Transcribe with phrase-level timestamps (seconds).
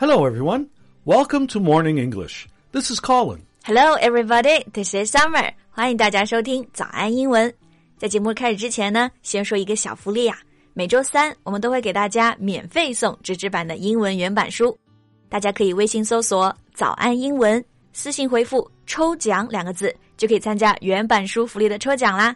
[0.00, 0.70] Hello, everyone.
[1.04, 2.48] Welcome to Morning English.
[2.72, 3.42] This is Colin.
[3.64, 4.64] Hello, everybody.
[4.72, 5.52] This is Summer.
[5.70, 7.52] 欢迎大家收听早安英文。
[7.98, 10.38] 在节目开始之前呢，先说一个小福利啊。
[10.72, 14.74] 每周三我们都会给大家免费送纸质版的英文原版书，
[15.28, 22.34] 大家可以微信搜索“早安英文”，私信回复“抽奖”两个字，就可以参加原版书福利的抽奖啦。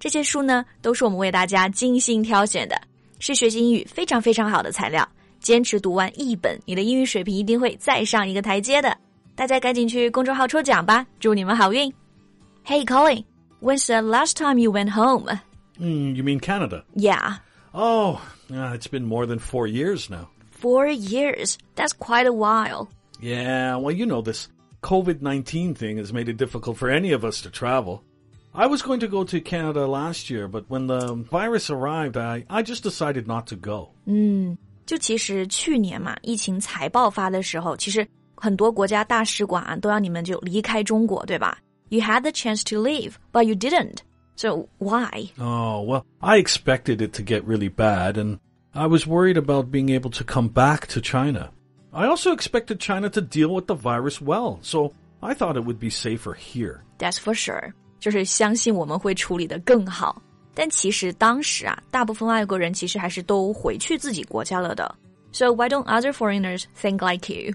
[0.00, 2.80] 这些书呢，都是我们为大家精心挑选的，
[3.18, 5.06] 是学习英语非常非常好的材料。
[5.41, 8.97] 坚持读完一本，你的英语水平一定会再上一个台阶的。
[9.35, 11.93] 大家赶紧去公众号抽奖吧，祝你们好运！
[12.65, 13.23] Hey Colin,
[13.61, 15.27] when's the last time you went home?
[15.79, 16.83] Mm, you mean Canada?
[16.95, 17.35] Yeah.
[17.73, 18.19] Oh,
[18.51, 20.29] uh, it's been more than four years now.
[20.51, 21.57] Four years.
[21.75, 22.89] That's quite a while.
[23.21, 24.47] Yeah, well, you know, this
[24.81, 28.01] COVID 19 thing has made it difficult for any of us to travel.
[28.55, 32.43] I was going to go to Canada last year, but when the virus arrived, I,
[32.49, 33.91] I just decided not to go.
[34.07, 41.57] 嗯， 就其实去年嘛，疫情才爆发的时候，其实很多国家大使馆都要你们就离开中国，对吧？
[41.89, 43.97] You had the chance to leave, but you didn't.
[44.35, 45.29] So why?
[45.39, 48.37] Oh, well, I expected it to get really bad, and
[48.71, 51.49] I was worried about being able to come back to China.
[51.91, 55.79] I also expected China to deal with the virus well, so I thought it would
[55.79, 56.83] be safer here.
[56.99, 57.73] That's for sure.
[57.99, 60.21] 就是相信我们会处理的更好。
[60.53, 64.95] 但其实当时啊，大部分外国人其实还是都回去自己国家了的。
[65.31, 67.53] So why don't other foreigners think like you?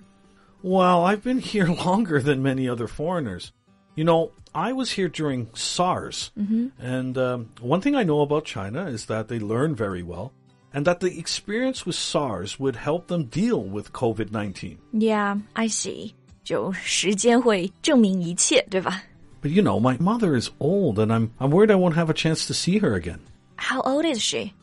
[0.63, 3.49] Well, I've been here longer than many other foreigners.
[3.97, 6.31] You know, I was here during SARS,
[6.79, 10.31] and um, one thing I know about China is that they learn very well,
[10.73, 14.79] and that the experience with SARS would help them deal with COVID 19.
[14.93, 16.15] Yeah, I see.
[16.45, 19.03] 就时间会证明一切，对吧？
[19.41, 22.15] But you know, my mother is old, and I'm, I'm worried I won't have a
[22.15, 23.21] chance to see her again.
[23.57, 24.55] How old is she?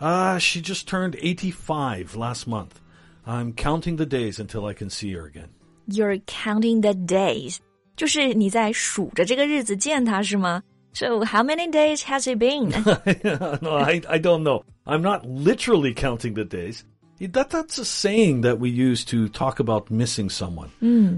[0.00, 2.80] Ah, she just turned 85 last month.
[3.26, 5.48] I'm counting the days until I can see her again.
[5.88, 7.58] You're counting the days.
[7.96, 10.62] 就是你在数着这个日子见她是吗？
[10.94, 12.68] So how many days has it been?
[13.62, 14.62] no, I, I don't know.
[14.86, 16.82] I'm not literally counting the days.
[17.20, 20.70] That, that's a saying that we use to talk about missing someone.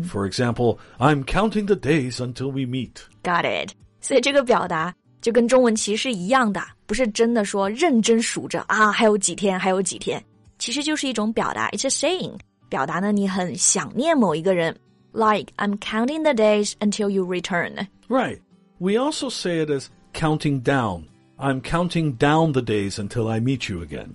[0.05, 3.01] For example, I'm counting the days until we meet.
[3.23, 3.73] Got it.
[4.03, 10.23] 所以这个表达就跟中文其实一样的，不是真的说认真数着啊，还有几天，还有几天，
[10.59, 12.39] 其实就是一种表达，it's a saying，
[12.69, 14.77] 表达呢你很想念某一个人，
[15.13, 17.87] like I'm counting the days until you return。
[18.09, 18.41] Right.
[18.79, 21.05] We also say it as counting down.
[21.39, 24.11] I'm counting down the days until I meet you again.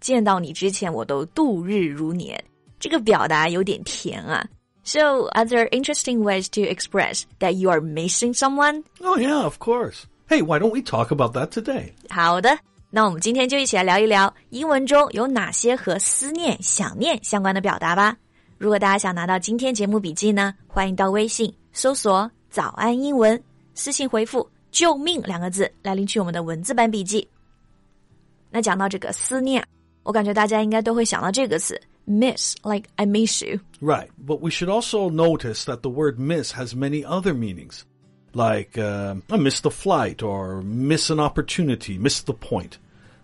[0.00, 2.42] 见到你之前，我都度日如年。
[2.80, 4.46] 这个表达有点甜啊。
[4.84, 8.84] So, are there interesting ways to express that you are missing someone?
[9.02, 10.04] Oh, yeah, of course.
[10.28, 11.92] Hey, why don't we talk about that today?
[12.08, 12.58] 好的，
[12.88, 18.16] 那我们今天就一起来聊一聊英文中有哪些和思念、想念相关的表达吧。
[18.56, 23.38] 如果大家想拿到今天节目笔记呢，欢迎到微信搜索“早安英文”，
[23.74, 27.25] 私信回复“ 救命”两个字来领取我们的文字版笔记。
[28.49, 29.63] 那讲到这个思念，
[30.03, 33.59] 我感觉大家应该都会想到这个词 “miss”，like I miss you。
[33.79, 37.81] Right, but we should also notice that the word miss has many other meanings,
[38.33, 42.73] like uh, I miss the flight or miss an opportunity, miss the point.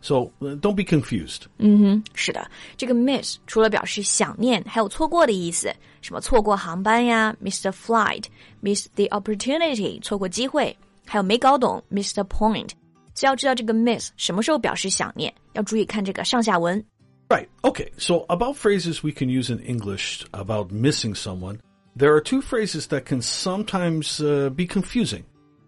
[0.02, 1.42] So uh, don't be confused.
[1.58, 5.70] 嗯哼是的，这个 miss 除了表示想念，还有错过的意思，
[6.02, 10.76] 什么错过航班呀，miss the flight，miss the opportunity，错过机会，
[11.09, 12.71] 还有没搞懂，miss the point。
[13.15, 16.85] 所以要知道这个 miss 什么时候表示想念，要注意看这个上下文。
[17.29, 17.49] Right.
[17.63, 17.89] Okay.
[17.97, 21.59] So about phrases we can use in English about missing someone,
[21.97, 25.23] there are two phrases that can sometimes uh, be confusing,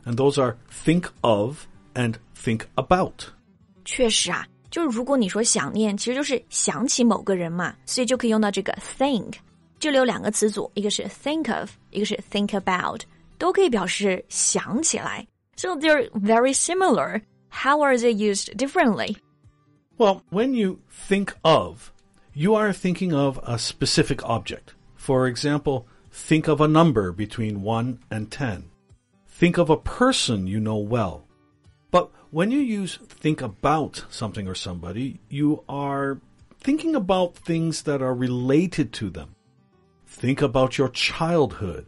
[0.04, 3.28] and those are think of and think about.
[3.84, 9.34] 确实啊，就是如果你说想念，其实就是想起某个人嘛，所以就可以用到这个 think。
[9.78, 13.00] 这里有两个词组，一个是 think of，一个是 think about，
[13.38, 15.26] 都可以表示想起来。
[15.61, 17.22] So they're very similar.
[17.49, 19.17] How are they used differently?
[19.95, 21.94] Well, when you think of,
[22.33, 24.74] you are thinking of a specific object.
[24.95, 28.71] For example, think of a number between 1 and 10.
[29.27, 31.27] Think of a person you know well.
[31.91, 36.19] But when you use think about something or somebody, you are
[36.59, 39.36] thinking about things that are related to them.
[40.07, 41.86] Think about your childhood.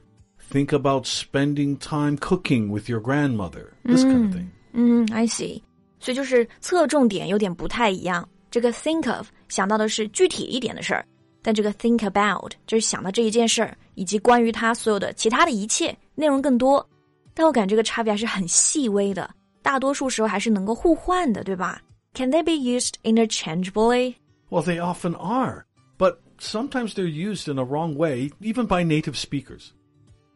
[0.50, 3.75] Think about spending time cooking with your grandmother.
[3.85, 4.49] This kind of thing.
[4.73, 5.62] 嗯，I see。
[6.00, 8.26] 所以就是侧重点有点不太一样。
[8.50, 11.05] 这个 think of 想到的是具体一点的事儿，
[11.43, 16.88] 但这个 think about 就是想到这一件事儿以及关于它所有的其他的一切内容更多。
[17.35, 19.29] 但我感觉这个差别还是很细微的，
[19.61, 21.81] 大多数时候还是能够互换的，对吧？
[22.14, 24.14] Can they be used interchangeably?
[24.50, 25.67] Well, they often are.
[25.99, 29.73] But sometimes they're used in a wrong way, even by native speakers.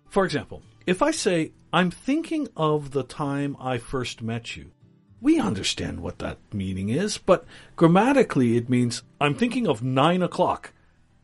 [0.08, 4.72] For example, if I say, I'm thinking of the time I first met you,
[5.20, 7.44] we understand what that meaning is, but
[7.76, 10.72] grammatically it means I'm thinking of nine o'clock,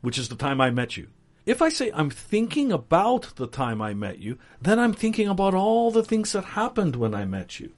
[0.00, 1.08] which is the time I met you.
[1.44, 5.54] If I say I'm thinking about the time I met you, then I'm thinking about
[5.54, 7.70] all the things that happened when I met you.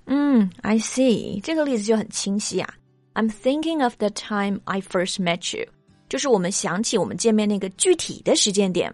[0.62, 2.75] I see，这个例子就很清晰啊。
[3.14, 5.67] I'm thinking of the time I first met you，
[6.08, 8.93] 就是我们想起我们见面那个具体的时间点。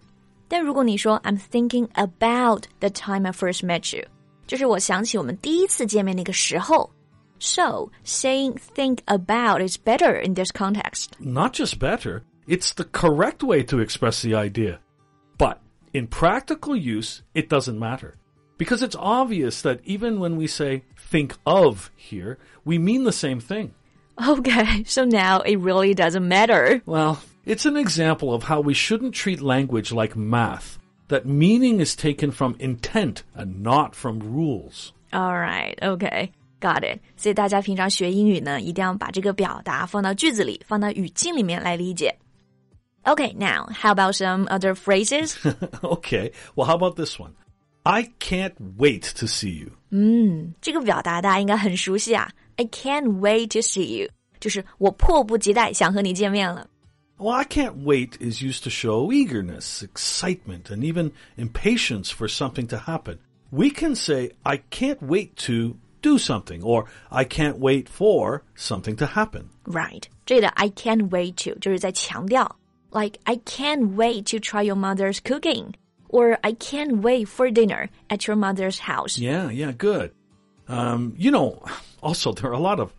[0.50, 4.05] 但如果你说 I'm thinking about the time I first met you，
[4.47, 6.91] 就是我想起我们第一次见面那个时候。
[7.38, 11.11] So saying think about is better in this context.
[11.19, 14.79] Not just better, it's the correct way to express the idea.
[15.37, 15.58] But
[15.93, 18.14] in practical use, it doesn't matter.
[18.56, 23.38] Because it's obvious that even when we say think of here, we mean the same
[23.38, 23.75] thing.
[24.19, 26.81] Okay, so now it really doesn't matter.
[26.87, 31.97] Well, it's an example of how we shouldn't treat language like math, that meaning is
[31.97, 34.93] taken from intent and not from rules.
[35.12, 36.32] All right, okay.
[36.58, 37.00] Got it.
[37.17, 42.17] 所以大家平常学英语呢，一定要把这个表达放到句子里，放到语境里面来理解。
[43.05, 45.37] Okay, now how about some other phrases?
[45.82, 47.32] okay, well, how about this one?
[47.85, 49.70] I can't wait to see you.
[50.61, 52.29] 这个表达大家应该很熟悉啊。
[52.56, 54.08] I can't wait to see you，
[54.41, 56.67] 就是我迫不及待想和你见面了。
[57.20, 62.67] Well, I can't wait is used to show eagerness, excitement, and even impatience for something
[62.69, 63.19] to happen.
[63.50, 68.97] We can say, I can't wait to do something, or I can't wait for something
[68.97, 69.49] to happen.
[69.64, 72.56] Right，这里的 I can't wait to 就是在强调，
[72.93, 75.73] like I can't wait to try your mother's cooking,
[76.08, 79.19] or I can't wait for dinner at your mother's house.
[79.19, 80.12] Yeah, yeah, good.
[80.69, 81.64] Um, you know,
[82.03, 82.93] also there are a lot of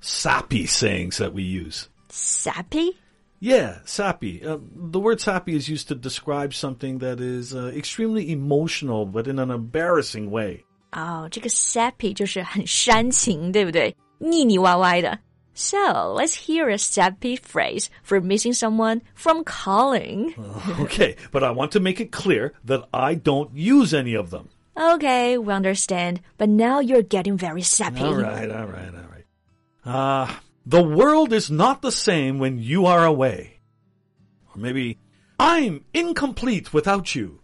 [0.00, 1.88] sappy sayings that we use.
[2.10, 2.96] Sappy?
[3.41, 4.45] Yeah, sappy.
[4.45, 9.27] Uh, the word sappy is used to describe something that is uh, extremely emotional, but
[9.27, 10.63] in an embarrassing way.
[10.93, 11.27] Oh,
[15.53, 20.35] so let's hear a sappy phrase for missing someone from Colin.
[20.79, 24.49] okay, but I want to make it clear that I don't use any of them.
[24.79, 26.21] Okay, we understand.
[26.37, 28.01] But now you're getting very sappy.
[28.01, 29.25] All right, all right, all right.
[29.83, 30.37] Ah.
[30.37, 33.60] Uh, the world is not the same when you are away.
[34.54, 34.98] Or maybe,
[35.38, 37.40] I'm incomplete without you.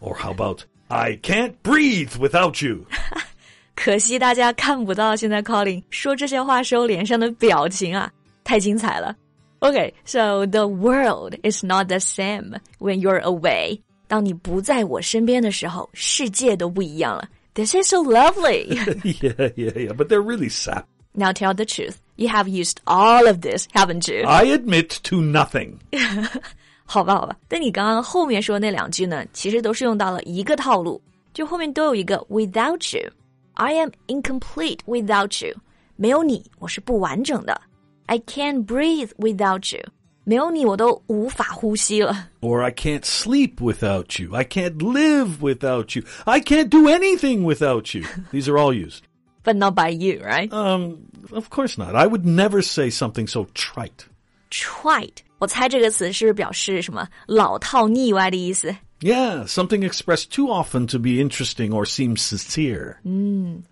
[0.00, 2.86] Or how about, I can't breathe without you.
[3.74, 8.10] 可惜大家看不到现在 Colin 说这些话时候脸上的表情啊，
[8.42, 9.14] 太精彩了。
[9.60, 13.80] Okay, so the world is not the same when you're away.
[14.06, 17.28] 当你不在我身边的时候，世界都不一样了。
[17.54, 18.68] This is so lovely.
[19.02, 20.86] yeah, yeah, yeah, but they're really sap.
[21.18, 21.96] now tell the truth.
[22.16, 24.26] You have used all of this, haven't you?
[24.26, 25.74] I admit to nothing.
[26.84, 27.36] 好吧，好吧。
[27.46, 31.00] 但你刚刚后面说那两句呢，其实都是用到了一个套路，
[31.32, 35.54] 就后面都有一个 without you。I am incomplete without you。
[35.96, 37.60] 没有你，我是不完整的。
[38.06, 39.84] I can't breathe without you。
[40.24, 42.28] 没有你，我都无法呼吸了。
[42.40, 44.34] Or I can't sleep without you.
[44.34, 46.06] I can't live without you.
[46.24, 48.04] I can't do anything without you.
[48.30, 49.00] These are all used.
[49.44, 50.52] But not by you, right?
[50.52, 51.94] Um, of course not.
[51.94, 54.04] I would never say something so trite.
[54.50, 58.74] Trite，我猜这个词是不是表示什么老套腻歪的意思？
[59.00, 62.96] Yeah, something expressed too often to be interesting or seem sincere.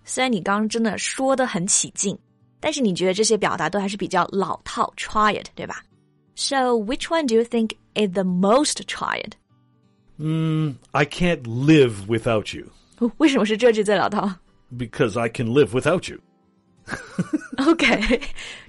[0.04, 2.16] 虽然你刚刚真的说的很起劲，
[2.61, 5.83] 但是你觉得这些表达都还是比较老套，try it，对吧？
[6.37, 9.33] So which one do you think is the most tried？
[10.18, 12.66] Mm, I can't live without you
[13.18, 14.30] 为什么是这句最老套
[14.76, 16.18] because I can live without you.
[17.59, 18.21] ？OK，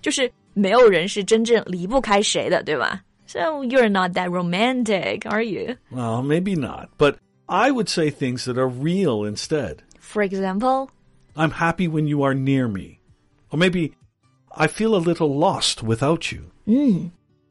[0.02, 3.02] 就是没有人是真正离不开谁的，对吧？
[3.28, 5.76] So you're not that romantic, are you?
[5.92, 9.80] Well, maybe not, but I would say things that are real instead.
[10.00, 10.90] For example,
[11.36, 13.00] I'm happy when you are near me.
[13.50, 13.94] Or maybe
[14.56, 16.52] I feel a little lost without you.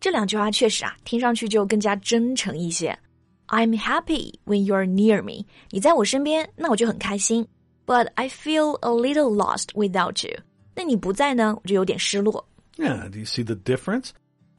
[0.00, 2.98] 这两句话确实啊，听上去就更加真诚一些。
[3.48, 5.46] I'm happy when you're near me。
[5.70, 7.46] 你在我身边，那我就很开心。
[7.86, 10.38] But I feel a little lost without you。
[10.74, 12.46] 那你不在呢，我就有点失落。
[12.76, 14.10] Yeah, do you see the difference?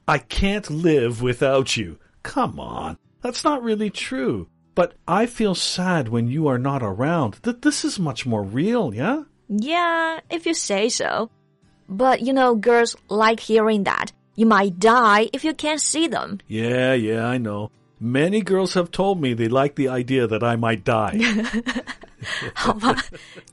[0.05, 1.97] I can't live without you.
[2.23, 2.97] Come on.
[3.21, 4.47] That's not really true.
[4.73, 7.35] But I feel sad when you are not around.
[7.41, 9.23] That this is much more real, yeah?
[9.49, 11.29] Yeah, if you say so.
[11.89, 14.11] But you know, girls like hearing that.
[14.35, 16.39] You might die if you can't see them.
[16.47, 17.71] Yeah, yeah, I know.
[18.02, 21.22] Many girls have told me they like the idea that I might die.
[22.52, 22.96] 好吧，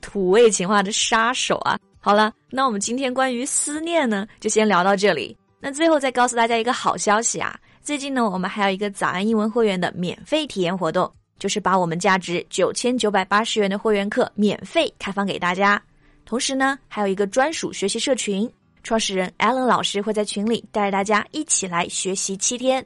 [0.00, 1.78] 土味情话的杀手啊！
[2.00, 5.36] 好了，那我们今天关于思念呢，就先聊到这里。
[5.60, 15.80] 那最后再告诉大家一个好消息啊，最近呢，我们还有一个早安英文会员的免费体验活动，就是把我们价值九千九百八十元的会员课免费开放给大家。
[16.24, 18.50] 同时呢，还有一个专属学习社群，
[18.82, 22.84] 创始人 Allen 老师会在群里带着大家一起来学习七天。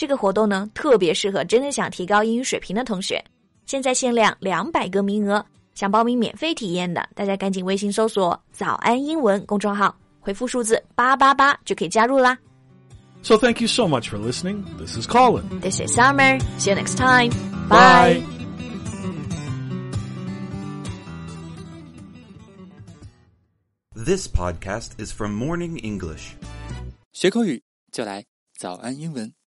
[0.00, 3.22] 这个活动呢，特别适合真的想提高英语水平的同学。
[3.66, 12.34] 现在限量两百个名额，想报名免费体验的，大家赶紧微信搜索“早安英文”公众号，回复数字八八八就可以加入啦。
[13.22, 14.64] So thank you so much for listening.
[14.78, 15.60] This is Colin.
[15.60, 16.40] This is Summer.
[16.58, 17.30] See you next time.
[17.68, 18.22] Bye.
[23.94, 26.30] This podcast is from Morning English.
[27.12, 28.24] 学口语就来
[28.58, 29.39] 早安英文。